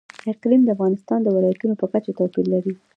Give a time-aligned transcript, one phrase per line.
[0.33, 2.73] اقلیم د افغانستان د ولایاتو په کچه توپیر لري.